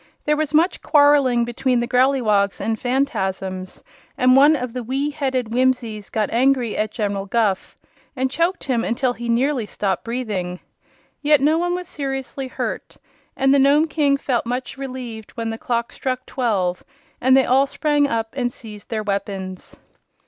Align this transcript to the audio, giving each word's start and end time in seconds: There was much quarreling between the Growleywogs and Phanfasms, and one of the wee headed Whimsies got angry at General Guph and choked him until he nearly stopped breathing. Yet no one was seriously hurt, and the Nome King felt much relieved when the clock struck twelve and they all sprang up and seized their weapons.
There 0.25 0.35
was 0.35 0.51
much 0.51 0.81
quarreling 0.81 1.45
between 1.45 1.79
the 1.79 1.87
Growleywogs 1.87 2.59
and 2.59 2.75
Phanfasms, 2.75 3.83
and 4.17 4.35
one 4.35 4.55
of 4.55 4.73
the 4.73 4.81
wee 4.81 5.11
headed 5.11 5.53
Whimsies 5.53 6.09
got 6.09 6.31
angry 6.31 6.75
at 6.75 6.89
General 6.89 7.27
Guph 7.27 7.77
and 8.15 8.31
choked 8.31 8.63
him 8.63 8.83
until 8.83 9.13
he 9.13 9.29
nearly 9.29 9.67
stopped 9.67 10.03
breathing. 10.03 10.59
Yet 11.21 11.39
no 11.39 11.59
one 11.59 11.75
was 11.75 11.87
seriously 11.87 12.47
hurt, 12.47 12.97
and 13.37 13.53
the 13.53 13.59
Nome 13.59 13.87
King 13.87 14.17
felt 14.17 14.47
much 14.47 14.75
relieved 14.75 15.33
when 15.33 15.51
the 15.51 15.59
clock 15.59 15.91
struck 15.93 16.25
twelve 16.25 16.83
and 17.21 17.37
they 17.37 17.45
all 17.45 17.67
sprang 17.67 18.07
up 18.07 18.33
and 18.35 18.51
seized 18.51 18.89
their 18.89 19.03
weapons. 19.03 19.75